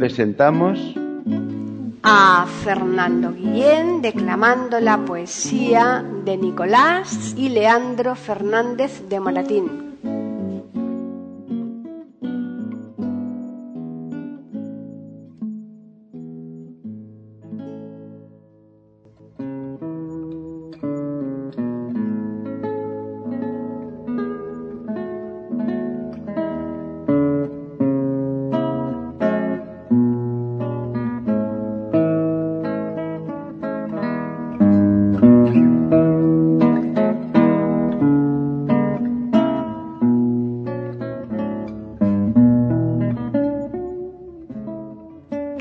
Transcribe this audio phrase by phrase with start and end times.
[0.00, 0.78] Presentamos
[2.02, 9.89] a Fernando Guillén declamando la poesía de Nicolás y Leandro Fernández de Moratín.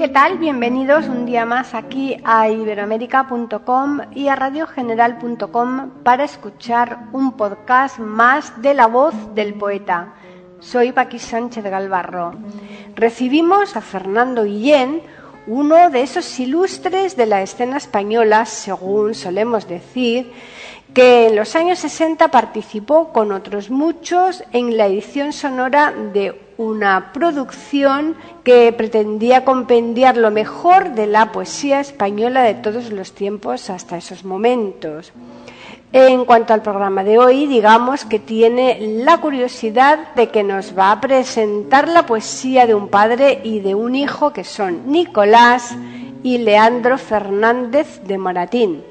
[0.09, 0.39] ¿Qué tal?
[0.39, 8.59] Bienvenidos un día más aquí a iberoamérica.com y a radiogeneral.com para escuchar un podcast más
[8.59, 10.15] de la voz del poeta.
[10.61, 12.33] Soy Paqui Sánchez Galvarro.
[12.95, 15.03] Recibimos a Fernando Guillén,
[15.45, 20.33] uno de esos ilustres de la escena española, según solemos decir,
[20.93, 27.13] que en los años 60 participó con otros muchos en la edición sonora de una
[27.13, 33.97] producción que pretendía compendiar lo mejor de la poesía española de todos los tiempos hasta
[33.97, 35.13] esos momentos.
[35.91, 40.91] En cuanto al programa de hoy, digamos que tiene la curiosidad de que nos va
[40.91, 45.75] a presentar la poesía de un padre y de un hijo que son Nicolás
[46.21, 48.83] y Leandro Fernández de Moratín.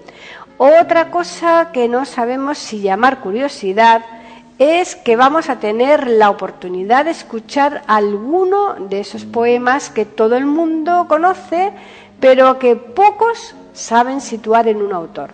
[0.59, 4.05] Otra cosa que no sabemos si llamar curiosidad
[4.59, 10.37] es que vamos a tener la oportunidad de escuchar alguno de esos poemas que todo
[10.37, 11.71] el mundo conoce,
[12.19, 15.31] pero que pocos saben situar en un autor.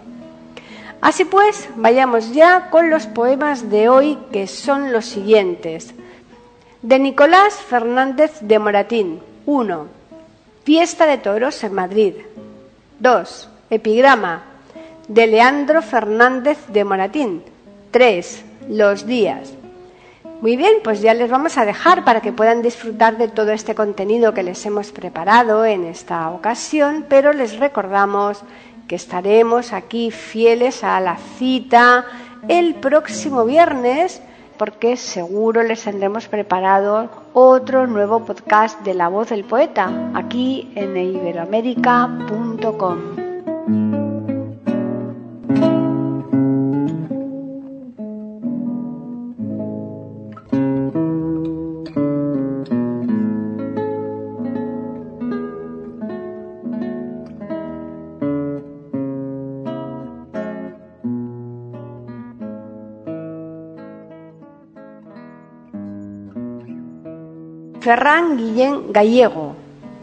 [1.00, 5.94] Así pues, vayamos ya con los poemas de hoy, que son los siguientes.
[6.82, 9.20] De Nicolás Fernández de Moratín.
[9.46, 9.86] 1.
[10.64, 12.14] Fiesta de toros en Madrid.
[13.00, 13.48] 2.
[13.70, 14.53] Epigrama.
[15.08, 17.42] De Leandro Fernández de Moratín.
[17.90, 19.54] 3 los días.
[20.40, 23.74] Muy bien, pues ya les vamos a dejar para que puedan disfrutar de todo este
[23.74, 28.42] contenido que les hemos preparado en esta ocasión, pero les recordamos
[28.88, 32.04] que estaremos aquí fieles a la cita
[32.48, 34.20] el próximo viernes
[34.58, 40.96] porque seguro les tendremos preparado otro nuevo podcast de La Voz del Poeta aquí en
[40.96, 43.23] iberoamérica.com.
[67.84, 69.56] Ferran Guillén Gallego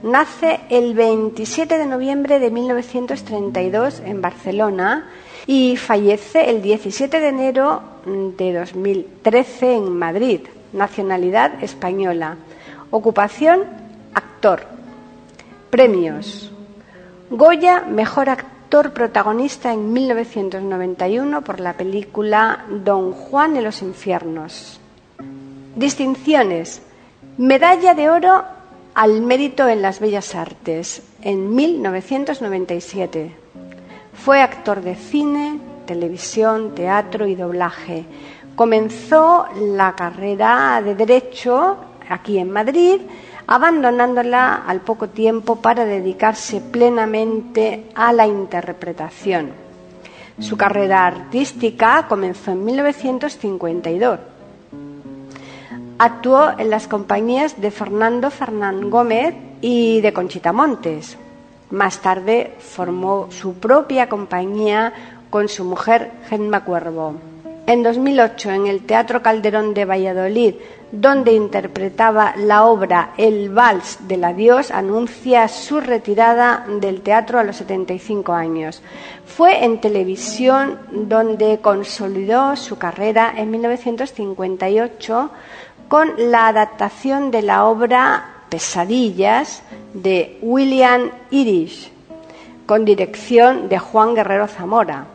[0.03, 5.09] nace el 27 de noviembre de 1932 en Barcelona
[5.47, 10.41] y fallece el 17 de enero de 2013 en Madrid,
[10.73, 12.37] nacionalidad española.
[12.91, 13.61] Ocupación,
[14.13, 14.61] actor.
[15.71, 16.51] Premios.
[17.31, 24.79] Goya, mejor actor protagonista en 1991 por la película Don Juan de los Infiernos.
[25.75, 26.83] Distinciones.
[27.37, 28.43] Medalla de Oro
[28.93, 33.31] al Mérito en las Bellas Artes en 1997.
[34.13, 38.03] Fue actor de cine, televisión, teatro y doblaje.
[38.55, 41.77] Comenzó la carrera de Derecho
[42.09, 42.99] aquí en Madrid,
[43.47, 49.51] abandonándola al poco tiempo para dedicarse plenamente a la interpretación.
[50.37, 54.19] Su carrera artística comenzó en 1952
[56.03, 61.15] Actuó en las compañías de Fernando Fernán Gómez y de Conchita Montes.
[61.69, 64.93] Más tarde formó su propia compañía
[65.29, 67.13] con su mujer Gemma Cuervo.
[67.67, 70.55] En 2008, en el Teatro Calderón de Valladolid,
[70.91, 77.57] donde interpretaba la obra El Vals del Adiós, anuncia su retirada del teatro a los
[77.57, 78.81] 75 años.
[79.27, 85.31] Fue en televisión donde consolidó su carrera en 1958
[85.91, 89.61] con la adaptación de la obra Pesadillas
[89.93, 91.91] de William Irish,
[92.65, 95.07] con dirección de Juan Guerrero Zamora.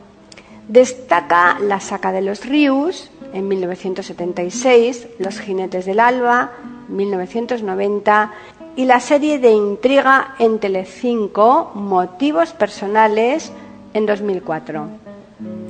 [0.69, 6.52] Destaca La Saca de los Ríos, en 1976, Los Jinetes del Alba,
[6.88, 8.32] 1990,
[8.76, 13.50] y la serie de intriga en Telecinco, Motivos Personales,
[13.94, 14.88] en 2004.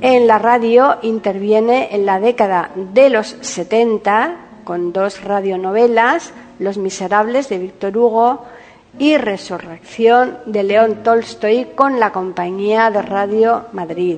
[0.01, 7.47] En la radio interviene en la década de los 70 con dos radionovelas, Los Miserables
[7.47, 8.43] de Víctor Hugo
[8.99, 14.17] y Resurrección de León Tolstoy con la compañía de Radio Madrid.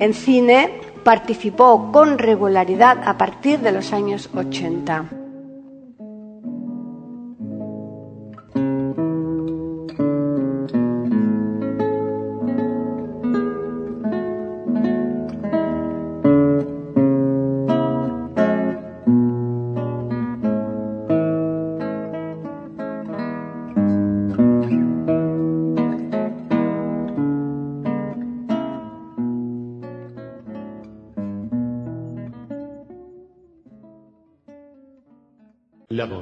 [0.00, 0.70] En cine
[1.02, 5.23] participó con regularidad a partir de los años 80.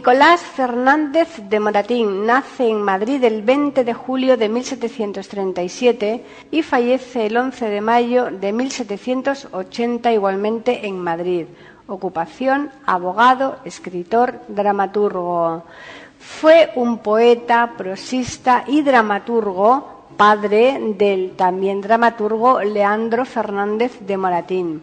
[0.00, 7.26] Nicolás Fernández de Moratín nace en Madrid el 20 de julio de 1737 y fallece
[7.26, 11.48] el 11 de mayo de 1780 igualmente en Madrid.
[11.86, 15.64] Ocupación, abogado, escritor, dramaturgo.
[16.18, 24.82] Fue un poeta, prosista y dramaturgo, padre del también dramaturgo Leandro Fernández de Moratín.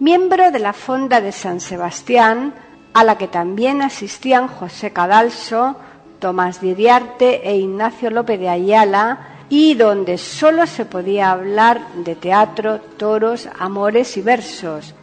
[0.00, 2.52] Miembro de la Fonda de San Sebastián,
[2.92, 5.76] a la que también asistían José Cadalso,
[6.18, 12.80] Tomás Didiarte e Ignacio López de Ayala, y donde solo se podía hablar de teatro,
[12.96, 14.94] toros, amores y versos.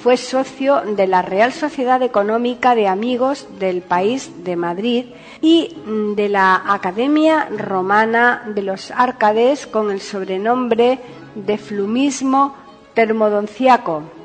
[0.00, 5.06] Fue socio de la Real Sociedad Económica de Amigos del País de Madrid
[5.42, 5.76] y
[6.14, 11.00] de la Academia Romana de los Árcades con el sobrenombre
[11.34, 12.54] de Flumismo
[12.94, 14.19] Termodonciaco.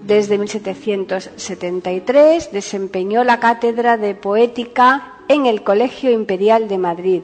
[0.00, 7.22] Desde 1773 desempeñó la cátedra de poética en el Colegio Imperial de Madrid.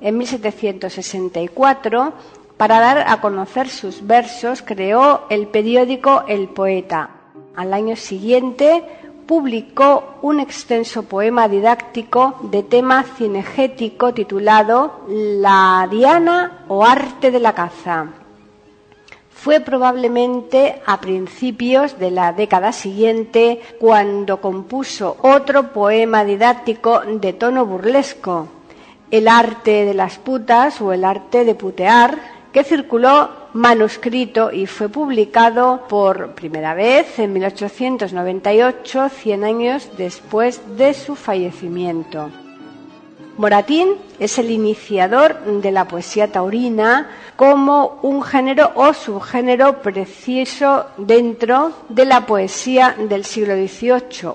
[0.00, 2.12] En 1764,
[2.56, 7.10] para dar a conocer sus versos, creó el periódico El Poeta.
[7.56, 8.84] Al año siguiente,
[9.26, 17.54] publicó un extenso poema didáctico de tema cinegético titulado La Diana o Arte de la
[17.54, 18.06] Caza
[19.36, 27.66] fue probablemente a principios de la década siguiente cuando compuso otro poema didáctico de tono
[27.66, 28.48] burlesco,
[29.10, 32.18] El arte de las putas o El arte de putear,
[32.52, 40.94] que circuló manuscrito y fue publicado por primera vez en 1898, 100 años después de
[40.94, 42.45] su fallecimiento.
[43.38, 51.72] Moratín es el iniciador de la poesía taurina como un género o subgénero preciso dentro
[51.90, 54.32] de la poesía del siglo XVIII,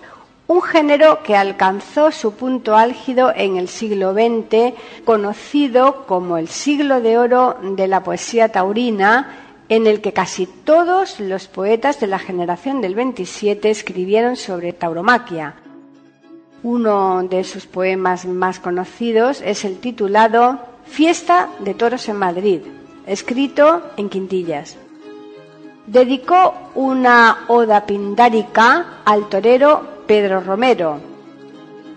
[0.48, 7.02] un género que alcanzó su punto álgido en el siglo XX, conocido como el siglo
[7.02, 12.20] de oro de la poesía taurina, en el que casi todos los poetas de la
[12.20, 15.56] generación del 27 escribieron sobre tauromaquia.
[16.64, 22.60] Uno de sus poemas más conocidos es el titulado Fiesta de Toros en Madrid,
[23.08, 24.78] escrito en quintillas.
[25.88, 31.00] Dedicó una oda pindárica al torero Pedro Romero.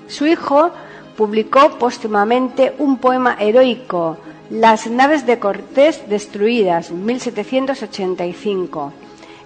[0.09, 0.71] Su hijo
[1.15, 4.17] publicó póstumamente un poema heroico,
[4.49, 8.95] Las naves de Cortés destruidas, 1785.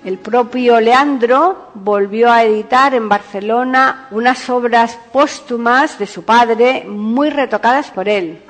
[0.09, 7.29] El propio Leandro volvió a editar en Barcelona unas obras póstumas de su padre muy
[7.29, 8.43] retocadas por él.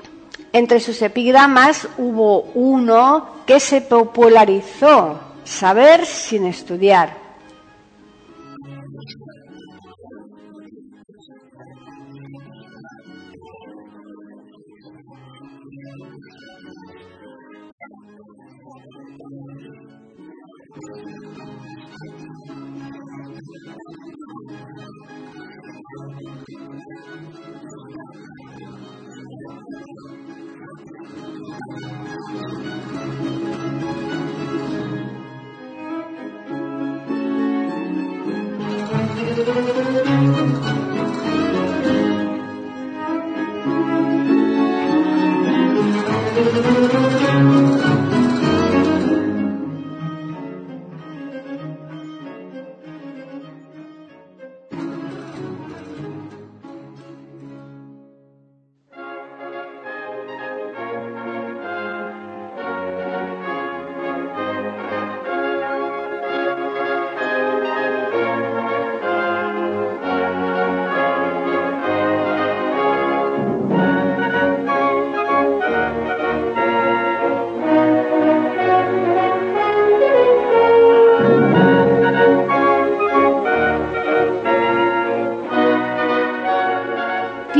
[0.53, 7.28] Entre sus epigramas hubo uno que se popularizó, saber sin estudiar.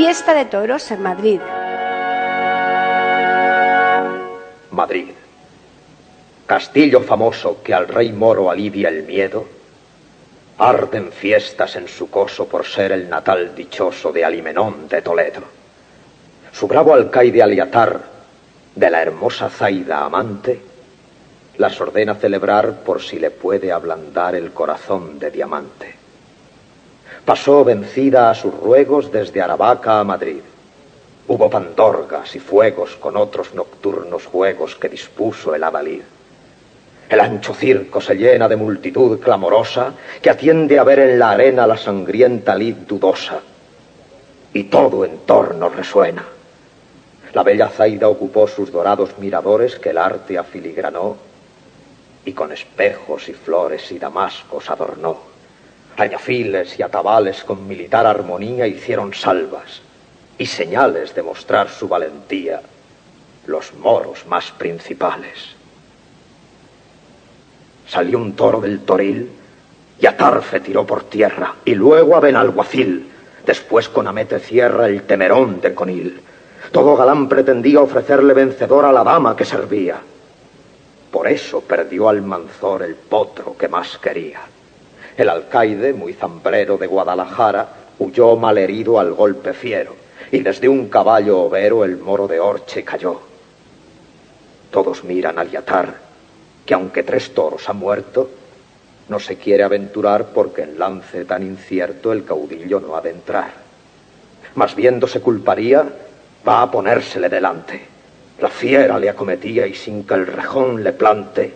[0.09, 1.39] De Toros en Madrid.
[4.71, 5.11] Madrid.
[6.47, 9.47] Castillo famoso que al rey moro alivia el miedo.
[10.57, 15.43] Arden fiestas en su coso por ser el natal dichoso de Alimenón de Toledo.
[16.53, 18.01] Su bravo alcaide Aliatar,
[18.75, 20.59] de la hermosa Zaida amante,
[21.59, 25.98] las ordena celebrar por si le puede ablandar el corazón de diamante
[27.25, 30.41] pasó vencida a sus ruegos desde Aravaca a Madrid.
[31.27, 36.03] Hubo pandorgas y fuegos con otros nocturnos juegos que dispuso el adalid.
[37.09, 41.67] El ancho circo se llena de multitud clamorosa que atiende a ver en la arena
[41.67, 43.41] la sangrienta lid dudosa.
[44.53, 46.25] Y todo en torno resuena.
[47.35, 51.17] La bella Zaida ocupó sus dorados miradores que el arte afiligranó
[52.25, 55.28] y con espejos y flores y damascos adornó.
[55.99, 59.83] Ayafiles y atabales con militar armonía hicieron salvas
[60.39, 62.63] y señales de mostrar su valentía
[63.47, 65.57] los moros más principales.
[67.89, 69.29] Salió un toro del toril
[70.01, 73.11] y Atarfe tiró por tierra y luego a Benalguacil,
[73.45, 76.21] después con Amete cierra el temerón de Conil.
[76.71, 79.97] Todo galán pretendía ofrecerle vencedor a la dama que servía.
[81.11, 84.43] Por eso perdió al manzor el potro que más quería.
[85.19, 89.97] El alcaide, muy zambrero de Guadalajara, huyó malherido al golpe fiero,
[90.31, 93.21] y desde un caballo overo el moro de Orche cayó.
[94.71, 95.93] Todos miran al yatar,
[96.65, 98.31] que aunque tres toros ha muerto,
[99.09, 103.51] no se quiere aventurar porque en lance tan incierto el caudillo no ha de entrar.
[104.55, 105.85] Mas viéndose culparía,
[106.47, 107.81] va a ponérsele delante.
[108.39, 111.53] La fiera le acometía y sin que el rejón le plante,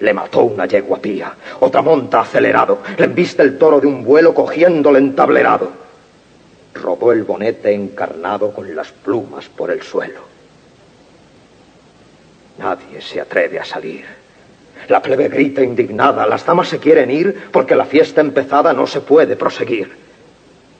[0.00, 1.34] le mató una yegua pía.
[1.60, 2.80] Otra monta acelerado.
[2.98, 5.70] Le embiste el toro de un vuelo cogiéndole entablerado.
[6.74, 10.20] Robó el bonete encarnado con las plumas por el suelo.
[12.58, 14.04] Nadie se atreve a salir.
[14.88, 16.26] La plebe grita indignada.
[16.26, 19.90] Las damas se quieren ir porque la fiesta empezada no se puede proseguir.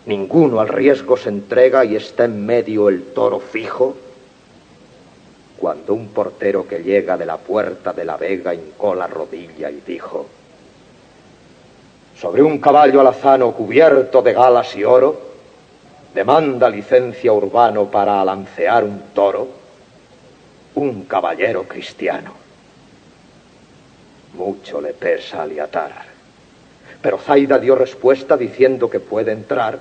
[0.04, 3.96] Ninguno al riesgo se entrega y está en medio el toro fijo
[5.58, 9.82] cuando un portero que llega de la puerta de la vega hincó la rodilla y
[9.86, 10.26] dijo,
[12.20, 15.20] sobre un caballo alazano cubierto de galas y oro,
[16.14, 19.48] demanda licencia urbano para alancear un toro,
[20.76, 22.32] un caballero cristiano.
[24.34, 25.92] Mucho le pesa aliatar.
[27.02, 29.78] Pero Zaida dio respuesta diciendo que puede entrar,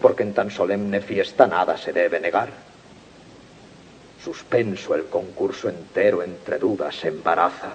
[0.00, 2.48] porque en tan solemne fiesta nada se debe negar.
[4.24, 7.70] Suspenso el concurso entero entre dudas se embaraza.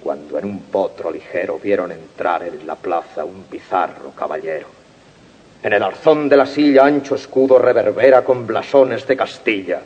[0.00, 4.68] Cuando en un potro ligero vieron entrar en la plaza un bizarro caballero.
[5.60, 9.80] En el arzón de la silla ancho escudo reverbera con blasones de Castilla.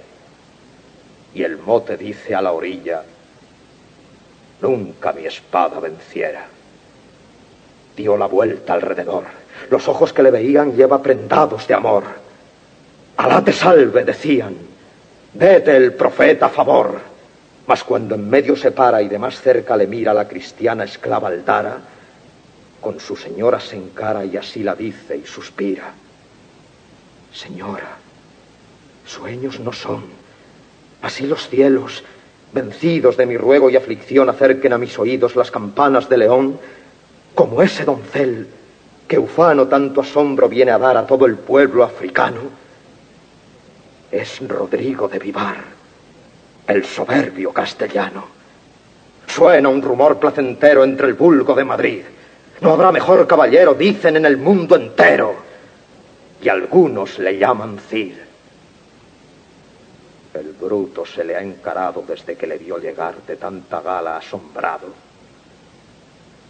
[1.32, 3.02] Y el mote dice a la orilla,
[4.60, 6.46] nunca mi espada venciera.
[7.96, 9.24] Dio la vuelta alrededor.
[9.70, 12.04] Los ojos que le veían lleva prendados de amor.
[13.16, 14.69] Alá te salve, decían.
[15.32, 17.00] Vete el profeta a favor.
[17.66, 21.28] Mas cuando en medio se para y de más cerca le mira la cristiana esclava
[21.28, 21.78] Aldara,
[22.80, 25.92] con su señora se encara y así la dice y suspira.
[27.32, 27.96] Señora,
[29.06, 30.02] sueños no son.
[31.02, 32.02] Así los cielos,
[32.52, 36.58] vencidos de mi ruego y aflicción, acerquen a mis oídos las campanas de león,
[37.34, 38.48] como ese doncel
[39.06, 42.40] que ufano tanto asombro viene a dar a todo el pueblo africano,
[44.10, 45.56] es Rodrigo de Vivar,
[46.66, 48.26] el soberbio castellano.
[49.26, 52.02] Suena un rumor placentero entre el vulgo de Madrid.
[52.60, 55.34] No habrá mejor caballero, dicen, en el mundo entero.
[56.42, 58.14] Y algunos le llaman Cid.
[60.34, 65.10] El bruto se le ha encarado desde que le vio llegar de tanta gala asombrado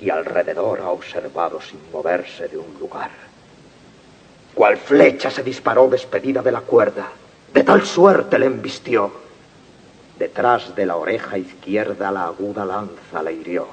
[0.01, 3.11] y alrededor ha observado sin moverse de un lugar.
[4.55, 7.09] Cual flecha se disparó despedida de la cuerda,
[7.53, 9.11] de tal suerte le embistió.
[10.19, 13.67] Detrás de la oreja izquierda la aguda lanza le hirió.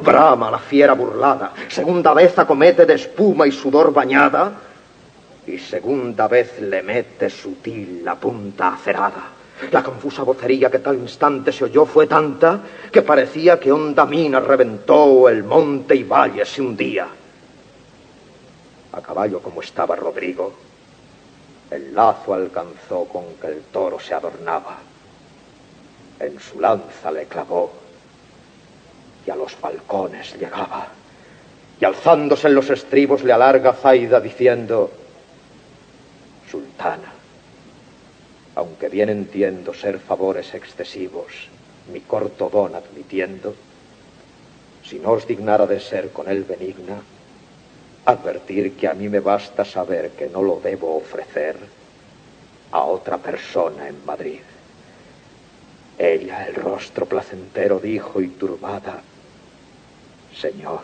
[0.00, 4.52] Brama la fiera burlada, segunda vez acomete de espuma y sudor bañada,
[5.46, 9.28] y segunda vez le mete sutil la punta acerada.
[9.70, 14.40] La confusa vocería que tal instante se oyó fue tanta que parecía que honda mina
[14.40, 17.06] reventó el monte y valle se hundía.
[18.92, 20.52] A caballo como estaba Rodrigo,
[21.70, 24.78] el lazo alcanzó con que el toro se adornaba.
[26.20, 27.72] En su lanza le clavó
[29.26, 30.88] y a los balcones llegaba.
[31.80, 34.90] Y alzándose en los estribos le alarga Zaida diciendo,
[36.50, 37.12] Sultana,
[38.54, 41.48] aunque bien entiendo ser favores excesivos,
[41.92, 43.54] mi corto don admitiendo,
[44.84, 47.02] si no os dignara de ser con él benigna,
[48.06, 51.56] advertir que a mí me basta saber que no lo debo ofrecer
[52.72, 54.40] a otra persona en Madrid.
[55.98, 59.00] Ella, el rostro placentero, dijo y turbada,
[60.36, 60.80] Señor,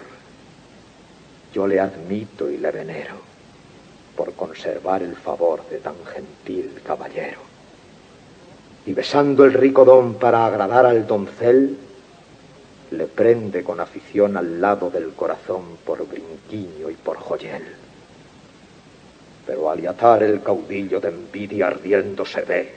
[1.53, 3.17] yo le admito y le venero
[4.17, 7.51] por conservar el favor de tan gentil caballero
[8.87, 11.77] y besando el rico don para agradar al doncel,
[12.91, 17.63] le prende con afición al lado del corazón por brinquiño y por joyel.
[19.47, 22.75] Pero al atar el caudillo de envidia ardiendo se ve,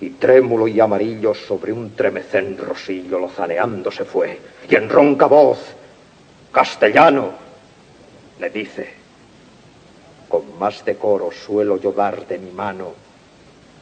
[0.00, 5.58] y trémulo y amarillo sobre un tremecén rosillo lozaneando se fue, y en ronca voz,
[6.52, 7.30] castellano,
[8.38, 8.94] le dice,
[10.28, 13.08] con más decoro suelo yo dar de mi mano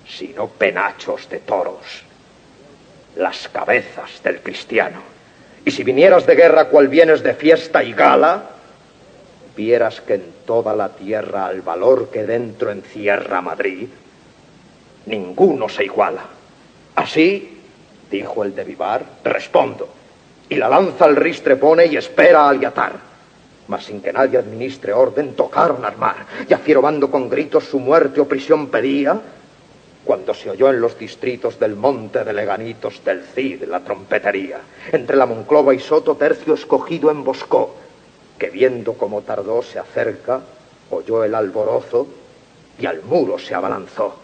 [0.09, 2.05] sino penachos de toros,
[3.17, 5.16] las cabezas del cristiano.
[5.67, 8.51] Y si vinieras de guerra cual vienes de fiesta y gala,
[9.57, 13.89] vieras que en toda la tierra al valor que dentro encierra Madrid,
[15.07, 16.23] ninguno se iguala.
[16.95, 17.59] Así,
[18.09, 19.89] dijo el de Vivar, respondo,
[20.49, 22.93] y la lanza al ristre pone y espera al yatar.
[23.67, 26.61] Mas sin que nadie administre orden, tocaron armar, y a
[27.11, 29.21] con gritos su muerte o prisión pedía,
[30.07, 34.61] cuando se oyó en los distritos del monte de Leganitos del Cid la trompetería.
[34.93, 37.75] Entre la Monclova y Soto tercio escogido emboscó,
[38.39, 40.41] que viendo cómo tardó se acerca,
[40.91, 42.07] oyó el alborozo
[42.79, 44.15] y al muro se abalanzó.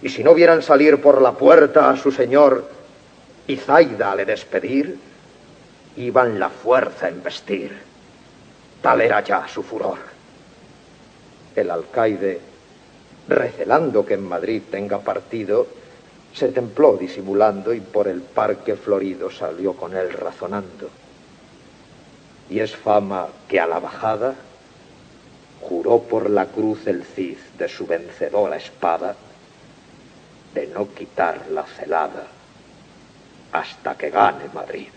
[0.00, 2.70] Y si no vieran salir por la puerta a su señor
[3.48, 4.96] y Zaida le despedir,
[5.96, 7.76] iban la fuerza a embestir.
[8.80, 9.98] Tal era ya su furor.
[11.56, 12.38] El alcaide
[13.28, 15.66] recelando que en Madrid tenga partido,
[16.32, 20.90] se templó disimulando y por el parque florido salió con él razonando.
[22.48, 24.34] Y es fama que a la bajada
[25.60, 29.16] juró por la cruz el Cid de su vencedora espada
[30.54, 32.26] de no quitar la celada
[33.52, 34.88] hasta que gane Madrid.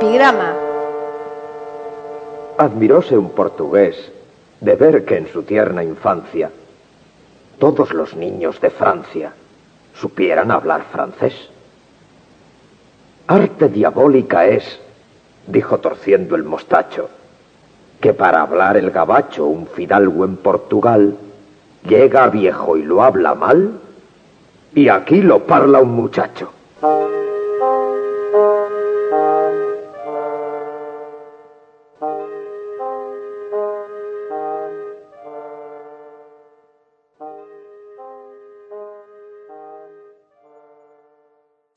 [0.00, 0.54] Epigrama.
[2.56, 4.10] Admiróse un portugués
[4.62, 6.50] de ver que en su tierna infancia
[7.58, 9.34] todos los niños de Francia
[9.94, 11.34] supieran hablar francés.
[13.26, 14.80] Arte diabólica es,
[15.46, 17.10] dijo torciendo el mostacho,
[18.00, 21.18] que para hablar el gabacho un fidalgo en Portugal
[21.86, 23.78] llega viejo y lo habla mal,
[24.74, 26.52] y aquí lo parla un muchacho.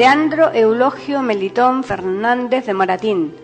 [0.00, 3.34] Leandro Eulogio Melitón Fernández de Moratín.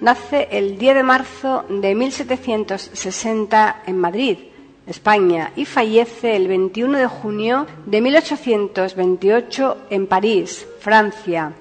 [0.00, 4.38] Nace el 10 de marzo de 1760 en Madrid,
[4.86, 11.52] España, y fallece el 21 de junio de 1828 en París, Francia.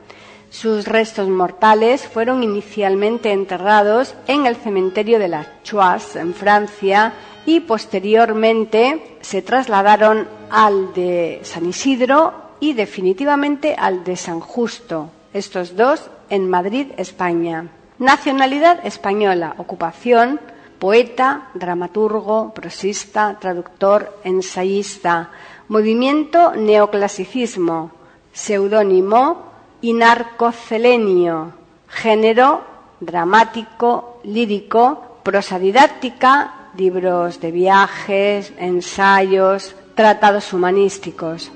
[0.49, 7.11] Sus restos mortales fueron inicialmente enterrados en el cementerio de la Choise, en Francia,
[7.45, 15.75] y posteriormente se trasladaron al de San Isidro y definitivamente al de San Justo, estos
[15.75, 17.67] dos en Madrid, España.
[17.99, 20.39] Nacionalidad española, ocupación,
[20.79, 25.31] poeta, dramaturgo, prosista, traductor, ensayista,
[25.67, 27.91] movimiento neoclasicismo,
[28.33, 31.53] seudónimo inarcocelenio,
[31.87, 32.61] género
[32.99, 41.51] dramático, lírico, prosa didáctica, libros de viajes, ensayos, tratados humanísticos.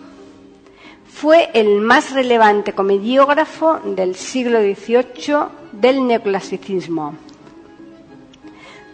[1.12, 5.36] Fue el más relevante comediógrafo del siglo XVIII
[5.74, 7.16] del neoclasicismo.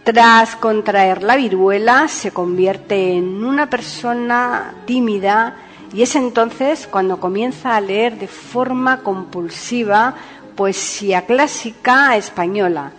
[0.02, 5.56] Tras contraer la viruela, se convierte en una persona tímida
[5.92, 10.14] y es entonces cuando comienza a leer de forma compulsiva
[10.56, 12.92] poesía clásica española,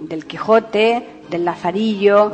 [0.00, 2.32] del Quijote, del Lazarillo,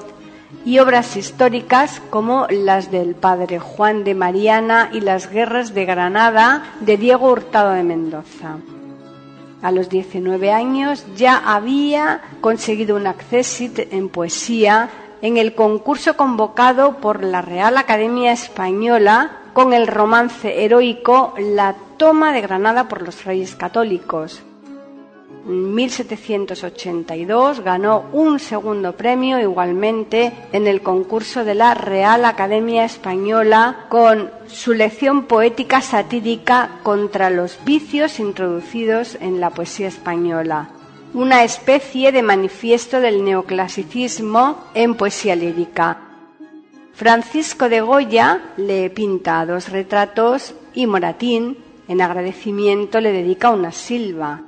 [0.65, 6.65] y obras históricas como las del padre Juan de Mariana y las guerras de Granada
[6.81, 8.57] de Diego Hurtado de Mendoza.
[9.61, 14.89] A los 19 años ya había conseguido un accésit en poesía
[15.21, 22.33] en el concurso convocado por la Real Academia Española con el romance heroico La toma
[22.33, 24.43] de Granada por los Reyes Católicos.
[25.49, 33.87] En 1782 ganó un segundo premio igualmente en el concurso de la Real Academia Española
[33.89, 40.69] con su lección poética satírica contra los vicios introducidos en la poesía española,
[41.15, 45.97] una especie de manifiesto del neoclasicismo en poesía lírica.
[46.93, 51.57] Francisco de Goya le pinta dos retratos y Moratín,
[51.89, 54.43] en agradecimiento, le dedica una silva.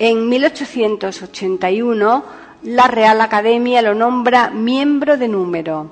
[0.00, 2.24] En 1881,
[2.62, 5.90] la Real Academia lo nombra miembro de número.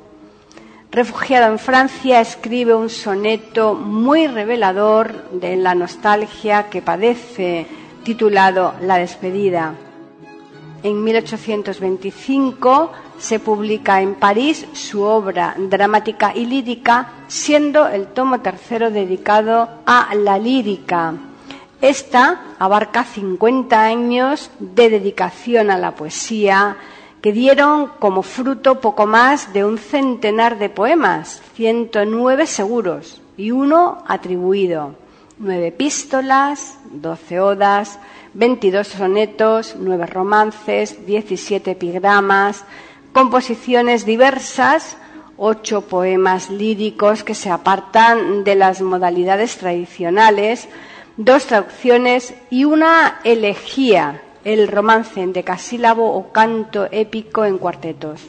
[0.92, 7.66] Refugiado en Francia, escribe un soneto muy revelador de la nostalgia que padece,
[8.04, 9.74] titulado La despedida.
[10.84, 18.92] En 1825 se publica en París su obra dramática y lírica, siendo el tomo tercero
[18.92, 21.14] dedicado a la lírica
[21.80, 26.76] esta abarca 50 años de dedicación a la poesía
[27.20, 34.04] que dieron como fruto poco más de un centenar de poemas, 109 seguros y uno
[34.06, 34.94] atribuido,
[35.38, 37.98] nueve epístolas, doce odas,
[38.34, 42.64] 22 sonetos, nueve romances, 17 epigramas,
[43.12, 44.96] composiciones diversas,
[45.36, 50.68] ocho poemas líricos que se apartan de las modalidades tradicionales,
[51.16, 58.20] dos traducciones y una elegía, el romance en decasílabo o canto épico en cuartetos.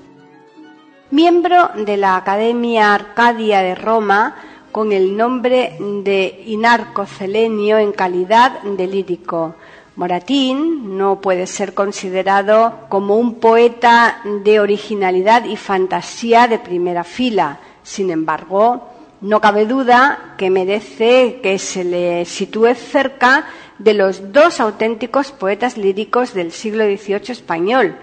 [1.12, 4.36] Miembro de la Academia Arcadia de Roma
[4.72, 9.56] con el nombre de Inarco Celenio en calidad de lírico.
[9.96, 17.60] Moratín no puede ser considerado como un poeta de originalidad y fantasía de primera fila.
[17.82, 23.48] Sin embargo, no cabe duda que merece que se le sitúe cerca
[23.80, 27.96] de los dos auténticos poetas líricos del siglo XVIII español,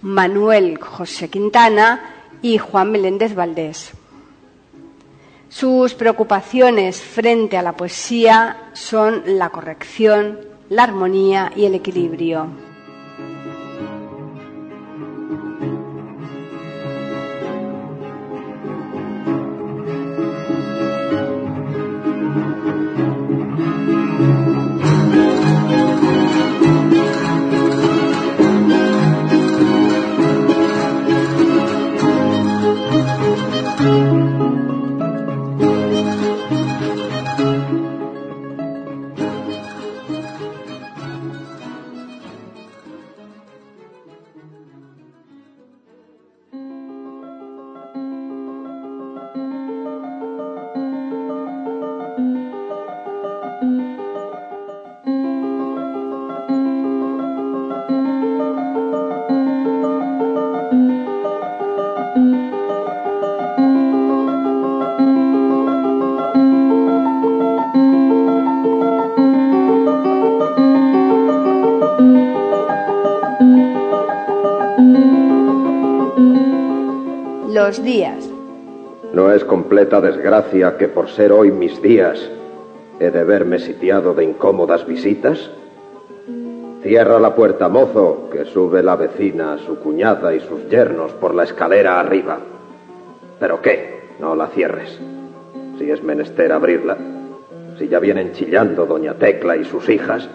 [0.00, 2.00] Manuel José Quintana
[2.40, 3.92] y Juan Meléndez Valdés.
[5.48, 12.71] Sus preocupaciones frente a la poesía son la corrección, la armonía y el equilibrio.
[79.14, 82.30] No es completa desgracia que por ser hoy mis días
[83.00, 85.50] he de verme sitiado de incómodas visitas.
[86.82, 91.44] Cierra la puerta, mozo, que sube la vecina, su cuñada y sus yernos por la
[91.44, 92.40] escalera arriba.
[93.40, 94.02] ¿Pero qué?
[94.20, 94.98] No la cierres.
[95.78, 96.98] Si es menester abrirla.
[97.78, 100.28] Si ya vienen chillando doña Tecla y sus hijas.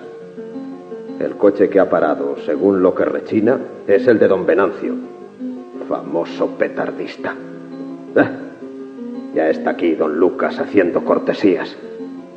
[1.20, 4.96] El coche que ha parado, según lo que rechina, es el de don Venancio,
[5.88, 7.34] famoso petardista.
[8.16, 8.32] Ah,
[9.34, 11.76] ya está aquí don Lucas haciendo cortesías.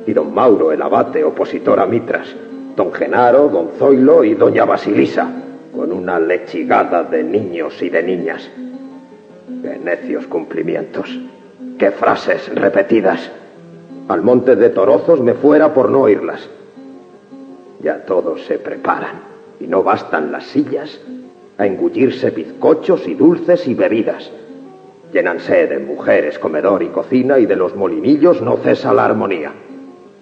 [0.05, 2.35] Y don Mauro, el abate, opositor a Mitras.
[2.75, 5.27] Don Genaro, don Zoilo y doña Basilisa,
[5.75, 8.49] con una lechigada de niños y de niñas.
[9.61, 11.19] Qué necios cumplimientos.
[11.77, 13.31] Qué frases repetidas.
[14.07, 16.49] Al monte de Torozos me fuera por no oírlas.
[17.81, 19.21] Ya todos se preparan
[19.59, 20.99] y no bastan las sillas
[21.61, 24.31] a engullirse bizcochos y dulces y bebidas.
[25.13, 29.53] Llénanse de mujeres, comedor y cocina y de los molinillos no cesa la armonía.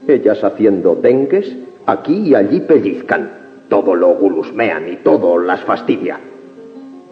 [0.06, 3.32] Ellas haciendo dengues, aquí y allí pellizcan,
[3.70, 6.20] todo lo gulusmean y todo las fastidia.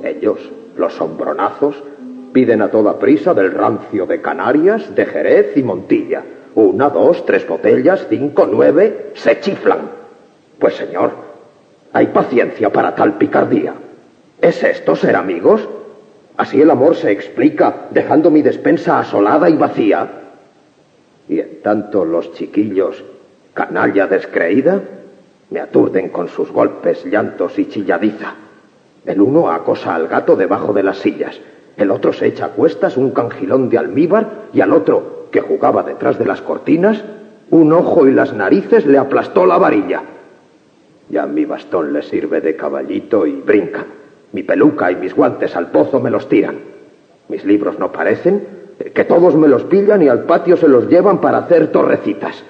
[0.03, 0.39] Ellos,
[0.75, 1.81] los sombronazos,
[2.33, 6.21] piden a toda prisa del rancio de Canarias, de Jerez y Montilla.
[6.53, 9.89] Una, dos, tres botellas, cinco, nueve, se chiflan.
[10.59, 11.11] Pues señor,
[11.93, 13.86] hay paciencia para tal picardía.
[14.41, 15.67] ¿Es esto ser amigos?
[16.37, 20.07] ¿Así el amor se explica dejando mi despensa asolada y vacía?
[21.27, 23.03] Y en tanto los chiquillos,
[23.55, 24.81] canalla descreída,
[25.49, 28.35] me aturden con sus golpes, llantos y chilladiza.
[29.05, 31.39] El uno acosa al gato debajo de las sillas,
[31.75, 35.83] el otro se echa a cuestas un cangilón de almíbar y al otro, que jugaba
[35.83, 37.03] detrás de las cortinas,
[37.49, 40.03] un ojo y las narices le aplastó la varilla.
[41.09, 43.85] Ya mi bastón le sirve de caballito y brinca.
[44.31, 46.57] Mi peluca y mis guantes al pozo me los tiran.
[47.29, 48.57] Mis libros no parecen,
[48.93, 52.43] que todos me los pillan y al patio se los llevan para hacer torrecitas.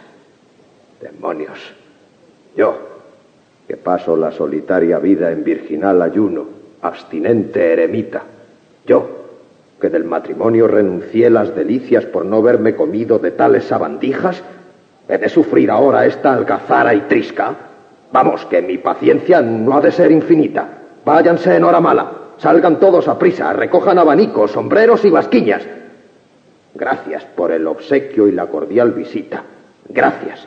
[1.02, 1.60] Demonios.
[2.56, 2.76] Yo,
[3.68, 6.46] que paso la solitaria vida en virginal ayuno,
[6.82, 8.24] abstinente eremita.
[8.86, 9.18] Yo,
[9.80, 14.42] que del matrimonio renuncié las delicias por no verme comido de tales sabandijas,
[15.08, 17.56] he de sufrir ahora esta algazara y trisca.
[18.12, 20.77] Vamos, que mi paciencia no ha de ser infinita.
[21.08, 22.12] Váyanse en hora mala.
[22.38, 25.64] Salgan todos a prisa, recojan abanicos, sombreros y basquiñas.
[26.76, 29.42] Gracias por el obsequio y la cordial visita.
[29.88, 30.46] Gracias.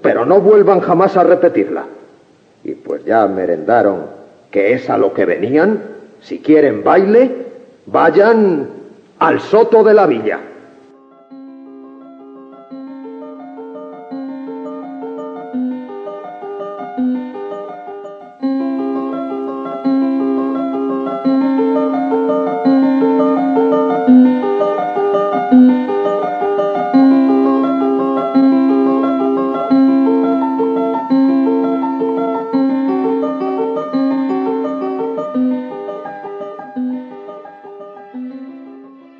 [0.00, 1.86] Pero no vuelvan jamás a repetirla.
[2.62, 4.06] Y pues ya merendaron
[4.52, 5.82] que es a lo que venían.
[6.20, 7.46] Si quieren baile,
[7.86, 8.68] vayan
[9.18, 10.38] al soto de la villa.